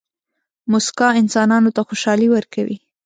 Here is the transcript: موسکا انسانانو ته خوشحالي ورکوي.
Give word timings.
موسکا 0.71 1.07
انسانانو 1.21 1.69
ته 1.75 1.81
خوشحالي 1.87 2.27
ورکوي. 2.31 2.77